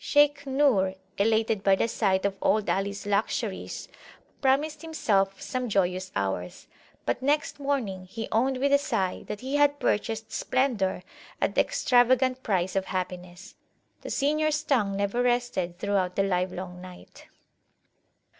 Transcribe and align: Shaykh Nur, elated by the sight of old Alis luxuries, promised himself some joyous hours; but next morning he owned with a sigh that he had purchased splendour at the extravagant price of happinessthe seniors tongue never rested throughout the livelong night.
Shaykh 0.03 0.47
Nur, 0.47 0.95
elated 1.19 1.61
by 1.63 1.75
the 1.75 1.87
sight 1.87 2.25
of 2.25 2.35
old 2.41 2.71
Alis 2.71 3.05
luxuries, 3.05 3.87
promised 4.41 4.81
himself 4.81 5.39
some 5.39 5.69
joyous 5.69 6.11
hours; 6.15 6.65
but 7.05 7.21
next 7.21 7.59
morning 7.59 8.05
he 8.05 8.27
owned 8.31 8.57
with 8.57 8.73
a 8.73 8.79
sigh 8.79 9.21
that 9.27 9.41
he 9.41 9.57
had 9.57 9.77
purchased 9.79 10.31
splendour 10.31 11.03
at 11.39 11.53
the 11.53 11.61
extravagant 11.61 12.41
price 12.41 12.75
of 12.75 12.85
happinessthe 12.85 13.53
seniors 14.07 14.63
tongue 14.63 14.97
never 14.97 15.21
rested 15.21 15.77
throughout 15.77 16.15
the 16.15 16.23
livelong 16.23 16.81
night. 16.81 17.27